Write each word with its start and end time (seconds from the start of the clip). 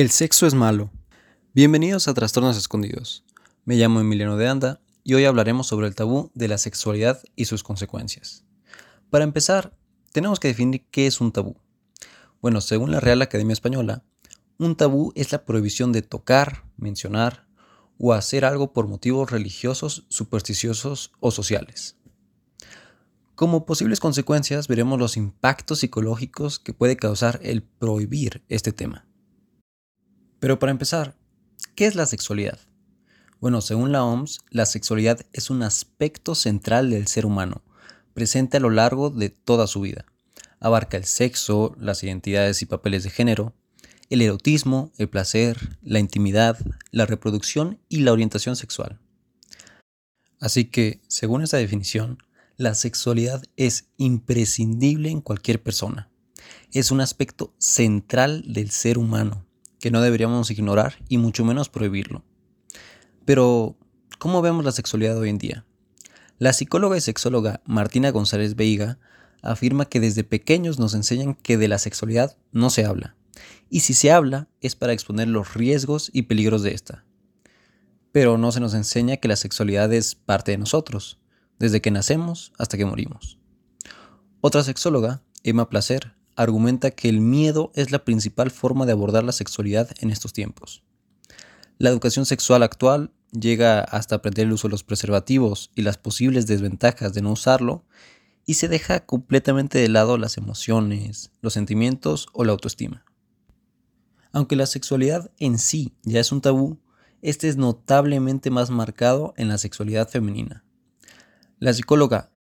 El 0.00 0.10
sexo 0.10 0.46
es 0.46 0.54
malo. 0.54 0.90
Bienvenidos 1.52 2.08
a 2.08 2.14
Trastornos 2.14 2.56
Escondidos. 2.56 3.22
Me 3.66 3.76
llamo 3.76 4.00
Emiliano 4.00 4.38
de 4.38 4.48
Anda 4.48 4.80
y 5.04 5.12
hoy 5.12 5.26
hablaremos 5.26 5.66
sobre 5.66 5.88
el 5.88 5.94
tabú 5.94 6.30
de 6.32 6.48
la 6.48 6.56
sexualidad 6.56 7.22
y 7.36 7.44
sus 7.44 7.62
consecuencias. 7.62 8.46
Para 9.10 9.24
empezar, 9.24 9.76
tenemos 10.10 10.40
que 10.40 10.48
definir 10.48 10.86
qué 10.90 11.06
es 11.06 11.20
un 11.20 11.32
tabú. 11.32 11.58
Bueno, 12.40 12.62
según 12.62 12.92
la 12.92 13.00
Real 13.00 13.20
Academia 13.20 13.52
Española, 13.52 14.02
un 14.56 14.74
tabú 14.74 15.12
es 15.16 15.32
la 15.32 15.44
prohibición 15.44 15.92
de 15.92 16.00
tocar, 16.00 16.64
mencionar 16.78 17.46
o 17.98 18.14
hacer 18.14 18.46
algo 18.46 18.72
por 18.72 18.88
motivos 18.88 19.30
religiosos, 19.30 20.06
supersticiosos 20.08 21.12
o 21.20 21.30
sociales. 21.30 21.98
Como 23.34 23.66
posibles 23.66 24.00
consecuencias 24.00 24.66
veremos 24.66 24.98
los 24.98 25.18
impactos 25.18 25.80
psicológicos 25.80 26.58
que 26.58 26.72
puede 26.72 26.96
causar 26.96 27.38
el 27.42 27.62
prohibir 27.62 28.42
este 28.48 28.72
tema. 28.72 29.09
Pero 30.40 30.58
para 30.58 30.72
empezar, 30.72 31.14
¿qué 31.74 31.86
es 31.86 31.94
la 31.94 32.06
sexualidad? 32.06 32.58
Bueno, 33.40 33.60
según 33.60 33.92
la 33.92 34.04
OMS, 34.04 34.40
la 34.50 34.64
sexualidad 34.64 35.20
es 35.34 35.50
un 35.50 35.62
aspecto 35.62 36.34
central 36.34 36.90
del 36.90 37.06
ser 37.06 37.26
humano, 37.26 37.62
presente 38.14 38.56
a 38.56 38.60
lo 38.60 38.70
largo 38.70 39.10
de 39.10 39.28
toda 39.28 39.66
su 39.66 39.82
vida. 39.82 40.06
Abarca 40.58 40.96
el 40.96 41.04
sexo, 41.04 41.76
las 41.78 42.02
identidades 42.02 42.62
y 42.62 42.66
papeles 42.66 43.04
de 43.04 43.10
género, 43.10 43.54
el 44.08 44.22
erotismo, 44.22 44.92
el 44.96 45.08
placer, 45.10 45.78
la 45.82 46.00
intimidad, 46.00 46.58
la 46.90 47.06
reproducción 47.06 47.78
y 47.88 48.00
la 48.00 48.12
orientación 48.12 48.56
sexual. 48.56 48.98
Así 50.40 50.64
que, 50.64 51.02
según 51.06 51.42
esta 51.42 51.58
definición, 51.58 52.18
la 52.56 52.74
sexualidad 52.74 53.42
es 53.56 53.88
imprescindible 53.98 55.10
en 55.10 55.20
cualquier 55.20 55.62
persona. 55.62 56.10
Es 56.72 56.90
un 56.90 57.02
aspecto 57.02 57.54
central 57.58 58.42
del 58.46 58.70
ser 58.70 58.96
humano 58.96 59.46
que 59.80 59.90
no 59.90 60.00
deberíamos 60.02 60.50
ignorar 60.50 60.96
y 61.08 61.18
mucho 61.18 61.44
menos 61.44 61.68
prohibirlo. 61.68 62.22
Pero, 63.24 63.76
¿cómo 64.18 64.42
vemos 64.42 64.64
la 64.64 64.72
sexualidad 64.72 65.18
hoy 65.18 65.30
en 65.30 65.38
día? 65.38 65.64
La 66.38 66.52
psicóloga 66.52 66.96
y 66.96 67.00
sexóloga 67.00 67.60
Martina 67.64 68.10
González 68.10 68.56
Veiga 68.56 68.98
afirma 69.42 69.86
que 69.86 70.00
desde 70.00 70.24
pequeños 70.24 70.78
nos 70.78 70.94
enseñan 70.94 71.34
que 71.34 71.56
de 71.56 71.68
la 71.68 71.78
sexualidad 71.78 72.36
no 72.52 72.70
se 72.70 72.84
habla, 72.84 73.16
y 73.68 73.80
si 73.80 73.94
se 73.94 74.12
habla 74.12 74.48
es 74.60 74.76
para 74.76 74.92
exponer 74.92 75.28
los 75.28 75.54
riesgos 75.54 76.10
y 76.12 76.22
peligros 76.22 76.62
de 76.62 76.74
esta. 76.74 77.04
Pero 78.12 78.38
no 78.38 78.52
se 78.52 78.60
nos 78.60 78.74
enseña 78.74 79.16
que 79.16 79.28
la 79.28 79.36
sexualidad 79.36 79.92
es 79.92 80.14
parte 80.14 80.52
de 80.52 80.58
nosotros, 80.58 81.18
desde 81.58 81.80
que 81.80 81.90
nacemos 81.90 82.52
hasta 82.58 82.76
que 82.76 82.84
morimos. 82.84 83.38
Otra 84.40 84.62
sexóloga, 84.62 85.22
Emma 85.42 85.68
Placer, 85.68 86.14
argumenta 86.42 86.90
que 86.90 87.08
el 87.08 87.20
miedo 87.20 87.70
es 87.74 87.90
la 87.90 88.04
principal 88.04 88.50
forma 88.50 88.86
de 88.86 88.92
abordar 88.92 89.24
la 89.24 89.32
sexualidad 89.32 89.90
en 90.00 90.10
estos 90.10 90.32
tiempos. 90.32 90.82
La 91.78 91.90
educación 91.90 92.24
sexual 92.24 92.62
actual 92.62 93.12
llega 93.32 93.80
hasta 93.80 94.16
aprender 94.16 94.46
el 94.46 94.52
uso 94.52 94.68
de 94.68 94.72
los 94.72 94.82
preservativos 94.82 95.70
y 95.74 95.82
las 95.82 95.98
posibles 95.98 96.46
desventajas 96.46 97.12
de 97.12 97.22
no 97.22 97.32
usarlo 97.32 97.84
y 98.46 98.54
se 98.54 98.68
deja 98.68 99.04
completamente 99.04 99.78
de 99.78 99.88
lado 99.88 100.16
las 100.16 100.38
emociones, 100.38 101.30
los 101.42 101.52
sentimientos 101.52 102.26
o 102.32 102.44
la 102.44 102.52
autoestima. 102.52 103.04
Aunque 104.32 104.56
la 104.56 104.66
sexualidad 104.66 105.30
en 105.38 105.58
sí 105.58 105.92
ya 106.04 106.20
es 106.20 106.32
un 106.32 106.40
tabú, 106.40 106.78
este 107.20 107.48
es 107.48 107.58
notablemente 107.58 108.50
más 108.50 108.70
marcado 108.70 109.34
en 109.36 109.48
la 109.48 109.58
sexualidad 109.58 110.08
femenina. 110.08 110.64
La 111.58 111.74
psicóloga 111.74 112.32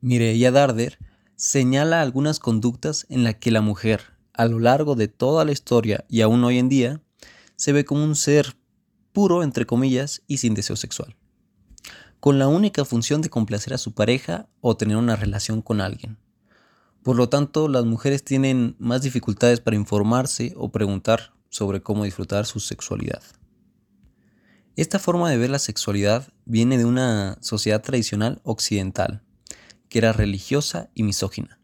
Mireia 0.00 0.52
Darder 0.52 0.98
señala 1.40 2.02
algunas 2.02 2.38
conductas 2.38 3.06
en 3.08 3.24
las 3.24 3.36
que 3.36 3.50
la 3.50 3.62
mujer, 3.62 4.02
a 4.34 4.44
lo 4.44 4.58
largo 4.58 4.94
de 4.94 5.08
toda 5.08 5.46
la 5.46 5.52
historia 5.52 6.04
y 6.06 6.20
aún 6.20 6.44
hoy 6.44 6.58
en 6.58 6.68
día, 6.68 7.00
se 7.56 7.72
ve 7.72 7.86
como 7.86 8.04
un 8.04 8.14
ser 8.14 8.58
puro, 9.14 9.42
entre 9.42 9.64
comillas, 9.64 10.20
y 10.26 10.36
sin 10.36 10.52
deseo 10.52 10.76
sexual, 10.76 11.16
con 12.20 12.38
la 12.38 12.46
única 12.46 12.84
función 12.84 13.22
de 13.22 13.30
complacer 13.30 13.72
a 13.72 13.78
su 13.78 13.94
pareja 13.94 14.50
o 14.60 14.76
tener 14.76 14.98
una 14.98 15.16
relación 15.16 15.62
con 15.62 15.80
alguien. 15.80 16.18
Por 17.02 17.16
lo 17.16 17.30
tanto, 17.30 17.68
las 17.68 17.86
mujeres 17.86 18.22
tienen 18.22 18.76
más 18.78 19.00
dificultades 19.00 19.60
para 19.60 19.76
informarse 19.76 20.52
o 20.58 20.70
preguntar 20.70 21.32
sobre 21.48 21.80
cómo 21.80 22.04
disfrutar 22.04 22.44
su 22.44 22.60
sexualidad. 22.60 23.22
Esta 24.76 24.98
forma 24.98 25.30
de 25.30 25.38
ver 25.38 25.48
la 25.48 25.58
sexualidad 25.58 26.28
viene 26.44 26.76
de 26.76 26.84
una 26.84 27.38
sociedad 27.40 27.80
tradicional 27.80 28.42
occidental, 28.44 29.22
que 29.90 29.98
era 29.98 30.14
religiosa 30.14 30.88
y 30.94 31.02
misógina. 31.02 31.60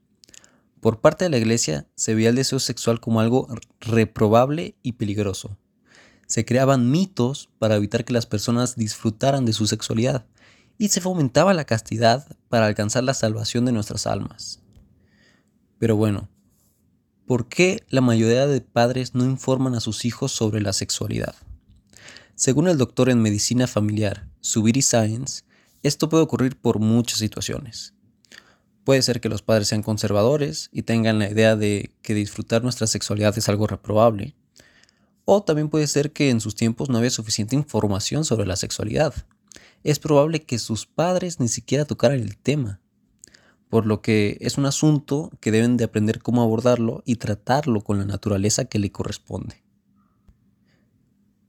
Por 0.81 1.01
parte 1.01 1.25
de 1.25 1.31
la 1.31 1.39
iglesia 1.39 1.89
se 1.95 2.15
veía 2.15 2.29
el 2.29 2.37
deseo 2.37 2.61
sexual 2.61 3.01
como 3.01 3.21
algo 3.21 3.49
reprobable 3.81 4.77
y 4.83 4.93
peligroso. 4.93 5.57
Se 6.27 6.45
creaban 6.45 6.91
mitos 6.91 7.49
para 7.59 7.77
evitar 7.77 8.05
que 8.05 8.13
las 8.13 8.27
personas 8.27 8.77
disfrutaran 8.77 9.47
de 9.47 9.55
su 9.55 9.67
sexualidad 9.67 10.27
y 10.77 10.89
se 10.89 11.01
fomentaba 11.01 11.55
la 11.55 11.65
castidad 11.65 12.27
para 12.49 12.67
alcanzar 12.67 13.05
la 13.05 13.15
salvación 13.15 13.65
de 13.65 13.73
nuestras 13.73 14.07
almas. 14.07 14.61
Pero 15.79 15.97
bueno, 15.97 16.29
¿por 17.27 17.49
qué 17.49 17.85
la 17.89 18.01
mayoría 18.01 18.47
de 18.47 18.61
padres 18.61 19.15
no 19.15 19.25
informan 19.25 19.75
a 19.75 19.81
sus 19.81 20.05
hijos 20.05 20.33
sobre 20.33 20.61
la 20.61 20.73
sexualidad? 20.73 21.35
Según 22.35 22.69
el 22.69 22.77
doctor 22.77 23.09
en 23.09 23.23
medicina 23.23 23.67
familiar, 23.67 24.29
Subiri 24.41 24.83
Science, 24.83 25.45
esto 25.83 26.09
puede 26.09 26.25
ocurrir 26.25 26.57
por 26.61 26.81
muchas 26.81 27.19
situaciones. 27.19 27.96
Puede 28.87 29.03
ser 29.03 29.21
que 29.21 29.29
los 29.29 29.43
padres 29.43 29.67
sean 29.67 29.83
conservadores 29.83 30.69
y 30.71 30.83
tengan 30.83 31.19
la 31.19 31.29
idea 31.29 31.57
de 31.57 31.91
que 32.03 32.15
disfrutar 32.15 32.63
nuestra 32.63 32.87
sexualidad 32.87 33.37
es 33.37 33.49
algo 33.49 33.67
reprobable. 33.67 34.37
O 35.25 35.43
también 35.43 35.71
puede 35.71 35.89
ser 35.89 36.13
que 36.13 36.31
en 36.31 36.41
sus 36.41 36.55
tiempos 36.55 36.89
no 36.89 36.99
había 36.99 37.11
suficiente 37.11 37.57
información 37.57 38.25
sobre 38.25 38.47
la 38.47 38.55
sexualidad. 38.55 39.13
Es 39.83 39.99
probable 39.99 40.45
que 40.45 40.61
sus 40.61 40.87
padres 40.87 41.41
ni 41.41 41.49
siquiera 41.49 41.85
tocaran 41.85 42.21
el 42.21 42.39
tema. 42.39 42.81
Por 43.69 43.87
lo 43.87 44.03
que 44.03 44.39
es 44.41 44.57
un 44.57 44.67
asunto 44.67 45.33
que 45.41 45.51
deben 45.51 45.77
de 45.77 45.83
aprender 45.83 46.23
cómo 46.23 46.43
abordarlo 46.43 47.03
y 47.05 47.17
tratarlo 47.17 47.81
con 47.81 47.99
la 47.99 48.05
naturaleza 48.05 48.67
que 48.67 48.79
le 48.79 48.93
corresponde 48.93 49.67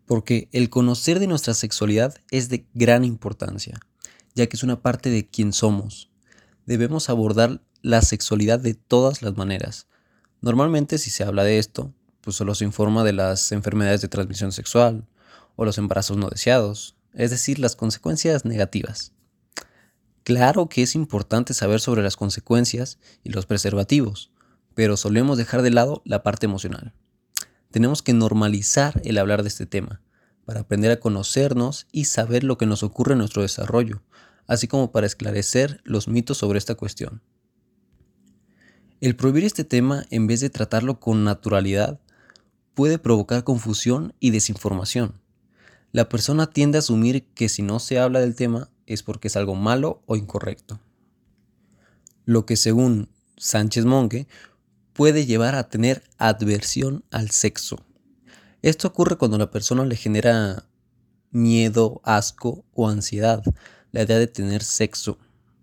porque 0.08 0.48
el 0.54 0.70
conocer 0.70 1.20
de 1.20 1.28
nuestra 1.28 1.54
sexualidad 1.54 2.16
es 2.32 2.48
de 2.48 2.66
gran 2.74 3.04
importancia, 3.04 3.78
ya 4.34 4.48
que 4.48 4.56
es 4.56 4.64
una 4.64 4.82
parte 4.82 5.10
de 5.10 5.28
quien 5.28 5.52
somos. 5.52 6.10
Debemos 6.68 7.10
abordar 7.10 7.62
la 7.82 8.04
sexualidad 8.04 8.60
de 8.60 8.76
todas 8.76 9.24
las 9.24 9.36
maneras. 9.36 9.88
Normalmente 10.42 11.00
si 11.00 11.10
se 11.10 11.24
habla 11.24 11.44
de 11.44 11.58
esto, 11.58 11.92
pues 12.22 12.36
solo 12.36 12.54
se 12.54 12.66
informa 12.66 13.04
de 13.04 13.14
las 13.14 13.52
enfermedades 13.52 14.02
de 14.02 14.08
transmisión 14.08 14.52
sexual 14.52 15.08
o 15.56 15.66
los 15.66 15.80
embarazos 15.80 16.18
no 16.18 16.30
deseados, 16.30 16.96
es 17.16 17.32
decir, 17.32 17.58
las 17.58 17.76
consecuencias 17.76 18.46
negativas. 18.46 19.14
Claro 20.24 20.70
que 20.70 20.84
es 20.84 20.94
importante 20.94 21.56
saber 21.56 21.80
sobre 21.80 22.04
las 22.04 22.16
consecuencias 22.16 23.00
y 23.24 23.32
los 23.32 23.48
preservativos, 23.48 24.30
pero 24.76 24.96
solemos 24.96 25.40
dejar 25.40 25.64
de 25.64 25.72
lado 25.72 26.04
la 26.06 26.22
parte 26.22 26.46
emocional 26.46 26.94
tenemos 27.72 28.02
que 28.02 28.14
normalizar 28.14 29.02
el 29.04 29.18
hablar 29.18 29.44
de 29.44 29.50
este 29.50 29.66
tema, 29.66 30.02
para 30.46 30.62
aprender 30.62 30.92
a 30.92 31.00
conocernos 31.00 31.88
y 31.92 32.06
saber 32.06 32.44
lo 32.44 32.58
que 32.58 32.66
nos 32.66 32.84
ocurre 32.84 33.14
en 33.14 33.20
nuestro 33.20 33.42
desarrollo, 33.42 34.02
así 34.48 34.68
como 34.68 34.92
para 34.92 35.06
esclarecer 35.06 35.82
los 35.84 36.08
mitos 36.08 36.38
sobre 36.38 36.58
esta 36.58 36.76
cuestión. 36.76 37.22
El 39.00 39.16
prohibir 39.16 39.44
este 39.44 39.64
tema 39.64 40.06
en 40.10 40.26
vez 40.26 40.40
de 40.40 40.50
tratarlo 40.50 41.00
con 41.00 41.24
naturalidad 41.24 42.00
puede 42.74 42.98
provocar 42.98 43.44
confusión 43.44 44.14
y 44.20 44.32
desinformación. 44.32 45.22
La 45.92 46.10
persona 46.10 46.48
tiende 46.48 46.78
a 46.78 46.80
asumir 46.80 47.26
que 47.36 47.50
si 47.50 47.62
no 47.62 47.80
se 47.80 48.00
habla 48.00 48.20
del 48.20 48.36
tema 48.36 48.70
es 48.88 49.04
porque 49.04 49.28
es 49.28 49.36
algo 49.36 49.56
malo 49.56 50.02
o 50.06 50.16
incorrecto. 50.16 50.80
Lo 52.26 52.46
que 52.46 52.56
según 52.56 53.10
Sánchez 53.38 53.86
Monge 53.86 54.28
puede 54.94 55.26
llevar 55.26 55.56
a 55.56 55.70
tener 55.70 56.04
adversión 56.18 57.06
al 57.12 57.30
sexo. 57.30 57.78
Esto 58.64 58.88
ocurre 58.88 59.18
cuando 59.18 59.38
la 59.38 59.52
persona 59.52 59.86
le 59.86 59.96
genera 59.96 60.68
miedo, 61.30 62.02
asco 62.04 62.66
o 62.74 62.90
ansiedad 62.90 63.44
la 63.98 64.04
idea 64.04 64.20
de 64.20 64.28
tener 64.28 64.64
sexo. 64.64 65.18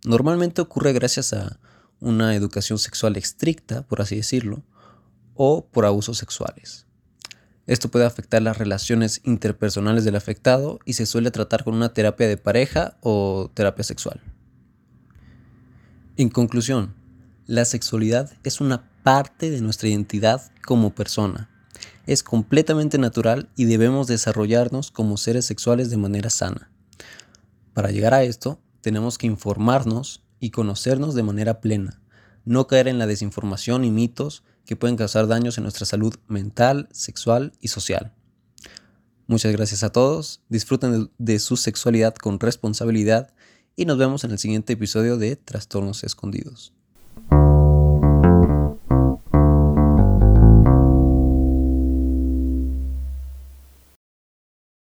Normalmente 0.05 0.61
ocurre 0.61 0.93
gracias 0.93 1.33
a 1.33 1.61
una 2.01 2.35
educación 2.35 2.81
sexual 2.81 3.17
estricta, 3.17 3.87
por 3.87 4.03
así 4.03 4.17
decirlo, 4.17 4.65
o 5.35 5.67
por 5.67 5.87
abusos 5.87 6.19
sexuales. 6.19 6.87
Esto 7.69 7.91
puede 7.91 8.05
afectar 8.05 8.43
las 8.43 8.59
relaciones 8.59 9.21
interpersonales 9.23 10.05
del 10.05 10.17
afectado 10.17 10.81
y 10.85 10.95
se 10.95 11.07
suele 11.07 11.31
tratar 11.31 11.63
con 11.63 11.75
una 11.75 11.95
terapia 11.95 12.27
de 12.27 12.37
pareja 12.37 12.99
o 13.03 13.51
terapia 13.55 13.85
sexual. 13.85 14.21
En 16.17 16.29
conclusión, 16.29 16.95
la 17.47 17.65
sexualidad 17.65 18.33
es 18.43 18.61
una 18.61 18.91
parte 19.05 19.51
de 19.51 19.61
nuestra 19.61 19.89
identidad 19.89 20.51
como 20.67 20.93
persona. 20.95 21.51
Es 22.07 22.25
completamente 22.25 22.99
natural 22.99 23.49
y 23.57 23.67
debemos 23.67 24.09
desarrollarnos 24.09 24.91
como 24.91 25.17
seres 25.19 25.47
sexuales 25.47 25.89
de 25.89 25.99
manera 25.99 26.31
sana. 26.31 26.74
Para 27.75 27.91
llegar 27.91 28.15
a 28.15 28.23
esto, 28.23 28.61
tenemos 28.81 29.19
que 29.19 29.27
informarnos 29.27 30.23
y 30.39 30.51
conocernos 30.51 31.15
de 31.15 31.25
manera 31.25 31.61
plena, 31.61 32.01
no 32.45 32.69
caer 32.69 32.87
en 32.87 32.99
la 32.99 33.07
desinformación 33.07 33.85
y 33.85 33.91
mitos 33.91 34.45
que 34.65 34.77
pueden 34.77 34.97
causar 34.97 35.27
daños 35.27 35.59
en 35.59 35.65
nuestra 35.65 35.85
salud 35.85 36.15
mental, 36.29 36.89
sexual 36.93 37.53
y 37.61 37.69
social. 37.69 38.15
Muchas 39.27 39.53
gracias 39.53 39.83
a 39.83 39.91
todos, 39.91 40.43
disfruten 40.49 41.11
de 41.19 41.39
su 41.39 41.57
sexualidad 41.57 42.15
con 42.15 42.39
responsabilidad 42.39 43.35
y 43.75 43.87
nos 43.87 43.99
vemos 43.99 44.23
en 44.23 44.31
el 44.31 44.39
siguiente 44.39 44.75
episodio 44.75 45.17
de 45.17 45.35
Trastornos 45.35 46.05
Escondidos. 46.05 46.73